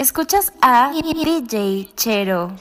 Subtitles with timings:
[0.00, 2.52] Escuchas a DJ Chero.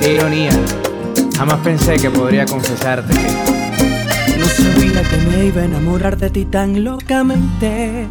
[0.00, 0.52] Qué ironía.
[1.36, 6.44] Jamás pensé que podría confesarte que no sabía que me iba a enamorar de ti
[6.44, 8.06] tan locamente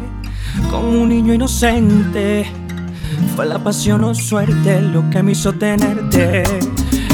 [0.70, 2.50] como un niño inocente.
[3.34, 6.42] Fue la pasión o suerte lo que me hizo tenerte.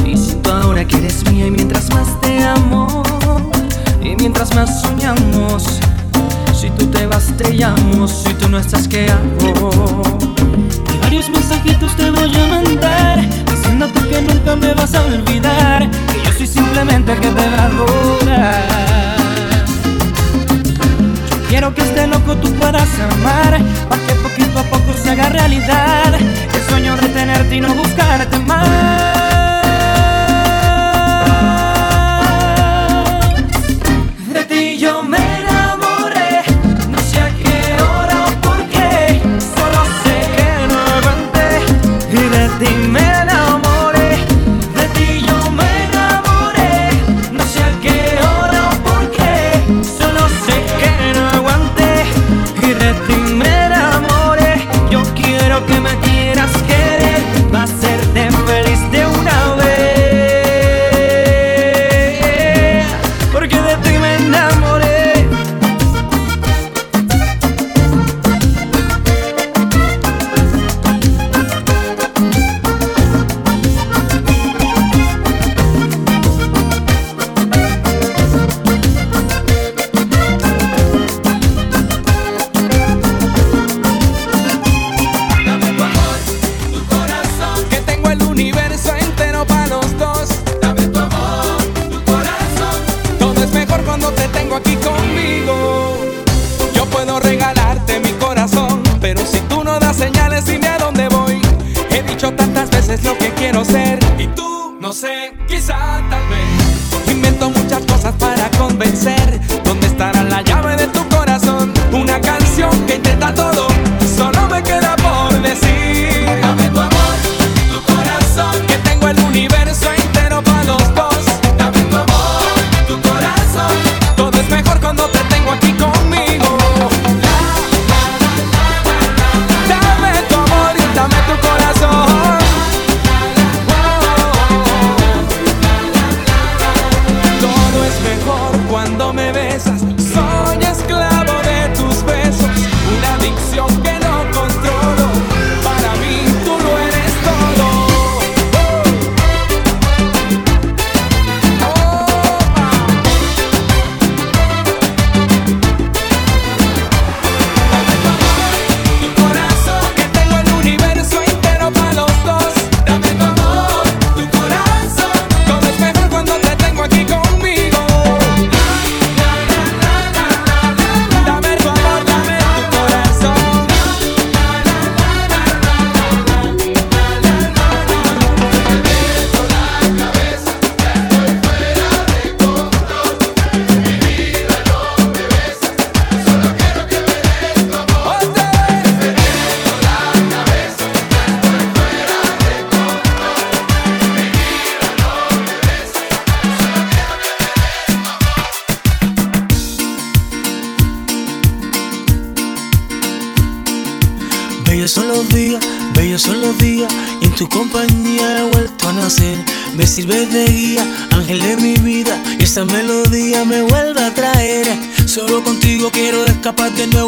[0.07, 3.03] Y si tú ahora que eres mía y mientras más te amo,
[4.03, 5.81] y mientras más soñamos,
[6.59, 10.03] si tú te vas te llamo, si tú no estás ¿qué hago?
[10.95, 16.23] Y varios mensajitos te voy a mandar, diciéndote que nunca me vas a olvidar, que
[16.25, 19.14] yo soy simplemente el que te va
[21.55, 26.13] Quiero que este loco tú puedas amar, para que poquito a poco se haga realidad
[26.13, 29.24] el sueño de tenerte y no buscarte más.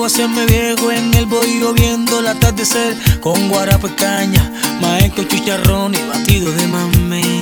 [0.07, 5.99] Hacerme viejo en el bohío viendo el atardecer con guarapo y caña, maestro chicharrón y
[6.09, 7.41] batido de mamé.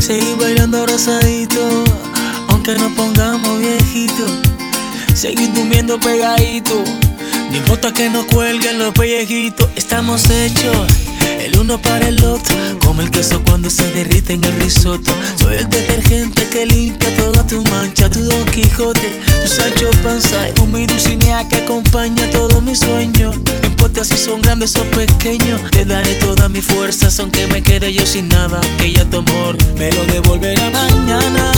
[0.00, 1.84] Seguir bailando abrazadito,
[2.48, 4.32] aunque nos pongamos viejitos.
[5.14, 6.82] Seguir durmiendo pegadito,
[7.50, 11.05] no importa que nos cuelguen los pellejitos, estamos hechos
[11.44, 15.12] el uno para el otro, como el queso cuando se derrite en el risotto.
[15.36, 20.72] Soy el detergente que limpia toda tu mancha, tu Don Quijote, tu Sancho Panza, un
[20.72, 23.36] mi Dulcinea que acompaña todos mis sueños.
[23.62, 27.92] No importa si son grandes o pequeños, te daré todas mis fuerzas, aunque me quede
[27.92, 28.60] yo sin nada.
[28.78, 31.52] Que ya tu amor me lo devolverá mañana.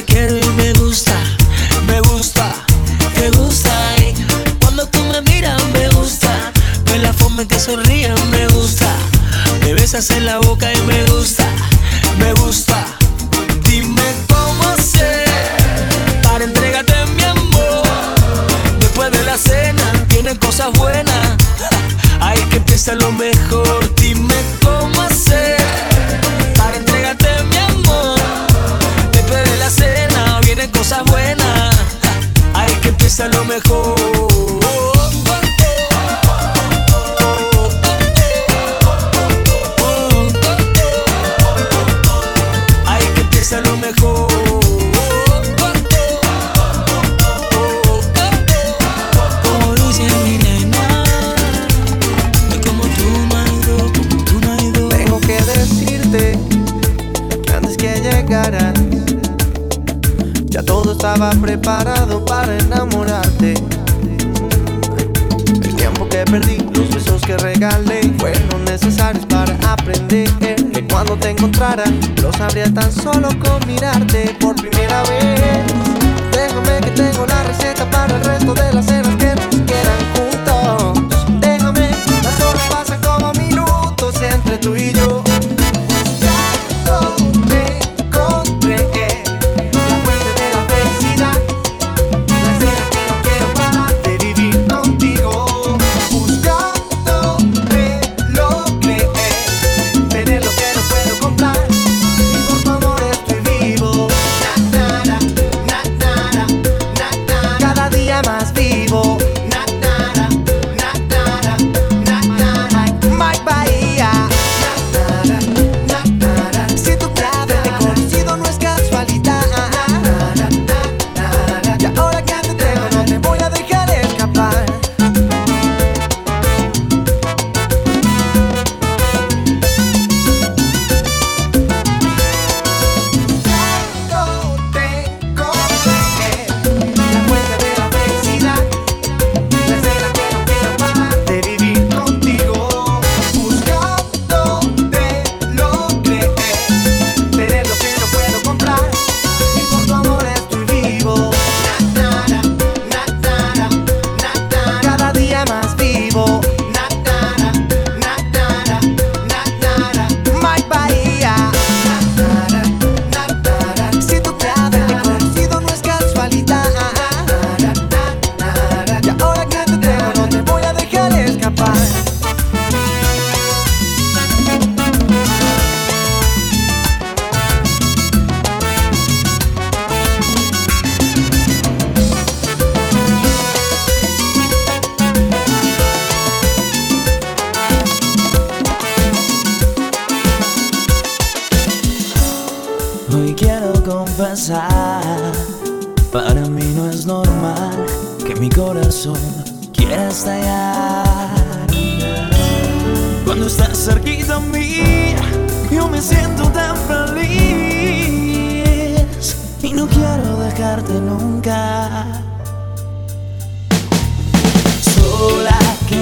[0.00, 0.39] Te quiero
[71.10, 71.84] cuando te encontrara
[72.22, 75.64] lo sabría tan solo con mirarte por primera vez.
[76.30, 78.99] Déjame que tengo la receta para el resto de las cenas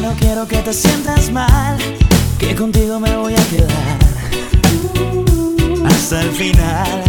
[0.09, 1.77] no quiero que te sientas mal,
[2.39, 3.99] que contigo me voy a quedar
[5.85, 7.03] hasta el final.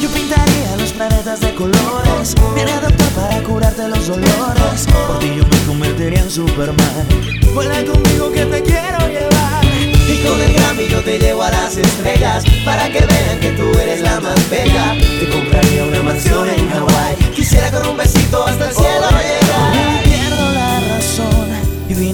[0.00, 4.86] Yo pintaría los planetas de colores, viene doctor para curarte los dolores.
[5.08, 7.06] Por ti yo me convertiría en Superman.
[7.52, 9.64] Vuela conmigo que te quiero llevar.
[9.64, 13.76] Y con el Grammy yo te llevo a las estrellas Para que vean que tú
[13.76, 18.68] eres la más bella Te compraría una mansión en Hawái Quisiera con un besito hasta
[18.68, 20.05] el cielo llegar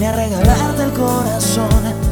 [0.03, 1.69] vine regalarte el corazón.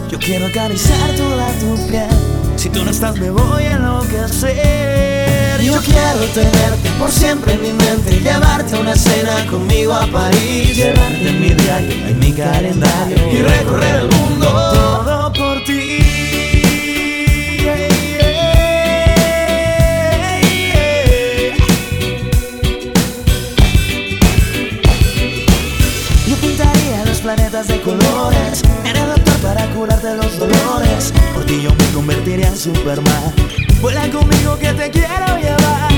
[0.09, 2.07] Yo quiero acariciar toda tu piel.
[2.55, 5.61] Si tú no estás, me voy a enloquecer.
[5.61, 10.75] Yo quiero tenerte por siempre en mi mente Llevarte a una cena conmigo a París
[10.75, 15.10] Llevarte en mi diario, en mi calendario Y recorrer el mundo
[27.67, 28.63] de colores.
[28.85, 31.13] Era doctor para curarte los dolores.
[31.33, 33.33] Por ti yo me convertiría en Superman.
[33.81, 35.91] Vuela conmigo que te quiero llevar.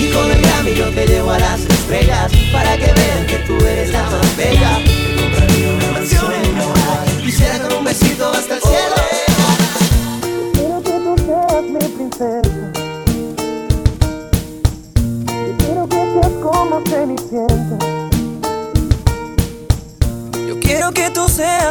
[0.00, 2.86] Y con el Grammy yo te llevo a las estrellas Para que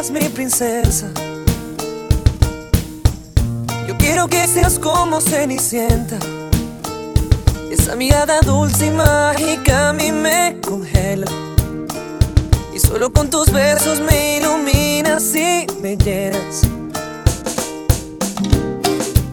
[0.08, 1.08] mi princesa.
[3.86, 6.18] Yo quiero que seas como Cenicienta.
[7.70, 11.26] Esa mirada dulce y mágica a mí me congela.
[12.74, 16.62] Y solo con tus besos me iluminas y me llenas.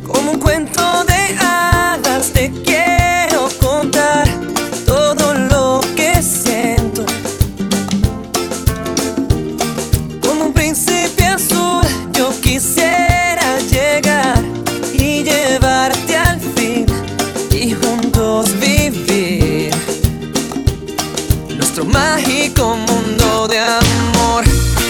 [0.06, 2.87] Como un cuento de hadas te quiero
[21.86, 24.44] mágico mundo de amor.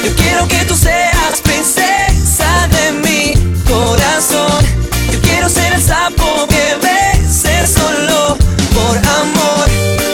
[0.06, 4.64] Yo quiero que tú seas princesa de mi corazón.
[5.12, 8.38] Yo quiero ser el sapo que beses solo
[8.74, 9.68] por amor.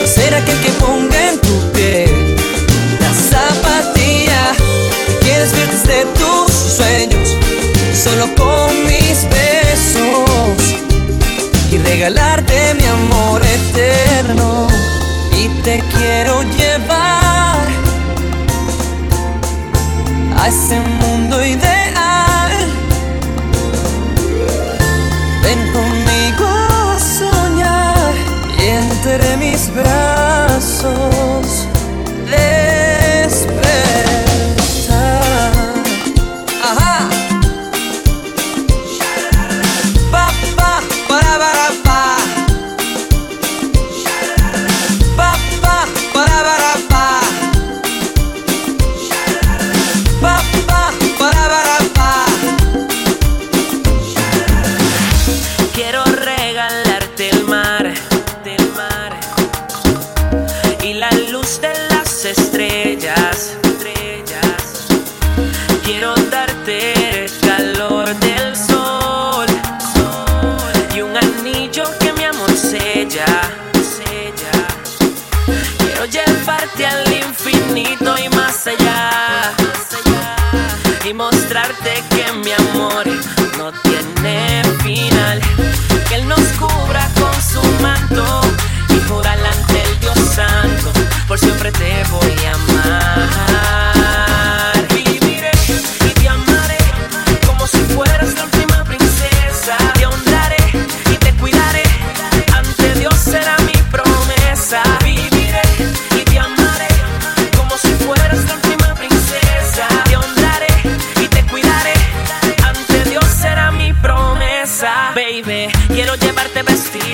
[0.04, 2.36] Ser aquel que ponga en tu piel
[3.00, 4.52] la zapatilla
[5.06, 7.28] que quieres ver desde tus sueños.
[7.94, 10.60] Solo con mis besos
[11.70, 14.66] y regalarte mi amor eterno.
[15.36, 16.63] Y te quiero llevar
[20.44, 21.73] a ese mundo ideal.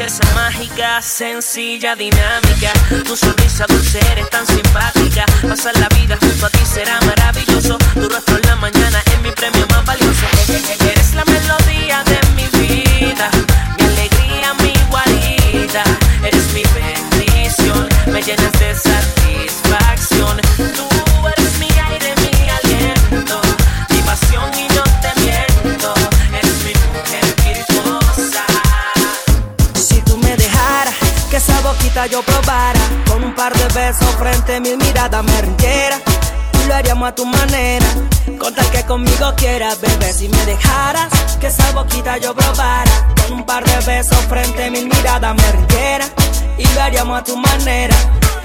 [0.00, 2.72] princesa mágica, sencilla, dinámica.
[3.04, 5.26] Tu sonrisa dulce eres tan simpática.
[5.46, 7.76] Pasar la vida junto a ti será maravilloso.
[7.92, 10.26] Tu rostro en la mañana es mi premio más valioso.
[10.80, 13.30] Eres la melodía de mi vida,
[13.76, 15.84] mi alegría, mi guarida.
[16.24, 20.40] Eres mi bendición, me llenas de satisfacción.
[32.06, 32.80] Yo probara.
[33.06, 35.98] Con un par de besos frente a mil miradas me rindiera.
[36.62, 37.86] Y lo haríamos a tu manera.
[38.38, 41.08] Con tal que conmigo quieras, bebé Si me dejaras
[41.40, 42.90] que esa boquita yo probara.
[43.22, 46.06] Con un par de besos frente a mil miradas me rindiera.
[46.58, 47.96] Y lo haríamos a tu manera.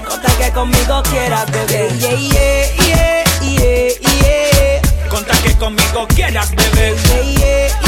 [0.08, 1.88] Con tal que conmigo quieras, bebé.
[1.98, 6.94] Yeah, yeah, yeah, yeah, yeah Con tal que conmigo quieras, bebé.
[6.94, 7.85] Yeah, yeah, yeah,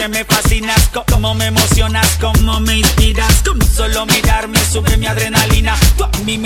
[0.00, 3.42] que me fascinas, cómo me emocionas, cómo me inspiras,
[3.74, 5.74] solo mirarme sube mi adrenalina.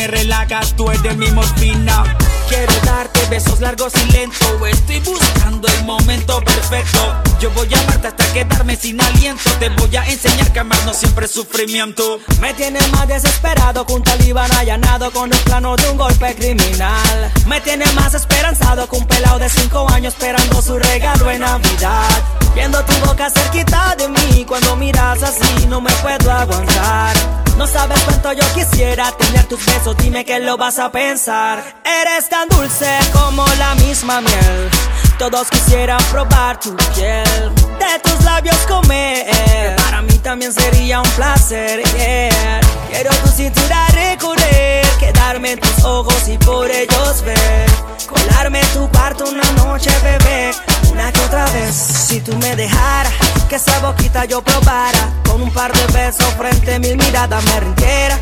[0.05, 2.05] Me relajas, tú eres mi morfina.
[2.47, 6.99] Quiero darte besos largos y lentos, estoy buscando el momento perfecto.
[7.41, 10.93] Yo voy a amarte hasta quedarme sin aliento, te voy a enseñar que amar no
[10.93, 12.21] siempre es sufrimiento.
[12.39, 17.33] Me tiene más desesperado que un talibán allanado con los planos de un golpe criminal.
[17.47, 22.23] Me tiene más esperanzado que un pelado de 5 años esperando su regalo en Navidad.
[22.55, 27.44] Viendo tu boca cerquita de mí, cuando miras así no me puedo aguantar.
[27.57, 31.63] No sabes cuánto yo quisiera tener tus besos, dime que lo vas a pensar.
[31.85, 34.71] Eres tan dulce como la misma miel.
[35.19, 39.75] Todos quisieran probar tu piel, de tus labios comer.
[40.25, 41.83] También sería un placer.
[41.97, 42.61] yeah.
[42.91, 47.71] Quiero tu cintura recorrer, quedarme en tus ojos y por ellos ver.
[48.09, 50.53] Colarme en tu cuarto una noche, bebé,
[50.91, 51.75] una que otra vez.
[51.75, 53.13] Si tú me dejaras
[53.49, 57.61] que esa boquita yo probara, con un par de besos frente a mil miradas me
[57.61, 58.19] rindiera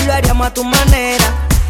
[0.00, 1.26] y lo haríamos a tu manera.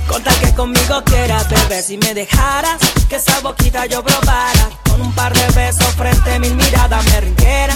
[0.06, 2.78] Con tal que conmigo quieras, bebé, si me dejaras
[3.08, 7.20] que esa boquita yo probara, con un par de besos frente a mil miradas me
[7.22, 7.74] rindiera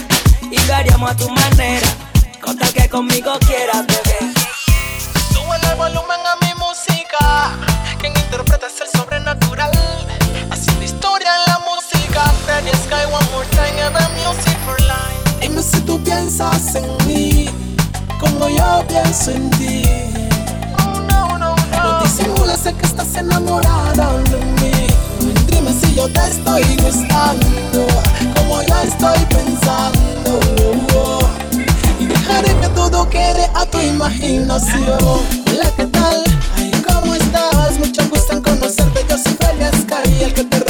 [0.50, 1.86] y lo haríamos a tu manera.
[2.40, 4.32] Con tal que conmigo quieras, bebé.
[5.32, 7.52] Sube el volumen a mi música.
[8.00, 9.70] Quien interpreta es el sobrenatural.
[10.50, 12.24] Haciendo historia en la música.
[12.44, 15.40] Freddy Sky, one more time, ever music for life.
[15.40, 17.50] Dime si tú piensas en mí,
[18.18, 19.82] como yo pienso en ti.
[20.78, 21.82] No, no, no, no.
[21.82, 24.57] No disimules sé que estás enamorada de mí.
[25.68, 27.86] Si yo te estoy gustando,
[28.36, 30.40] como yo estoy pensando.
[32.00, 34.98] Y dejaré que todo quede a tu imaginación.
[35.00, 36.24] Hola, ¿qué tal?
[36.86, 37.78] ¿cómo estás?
[37.78, 39.04] Mucho gusto en conocerte.
[39.08, 40.67] Yo soy Freddy Sky, el que te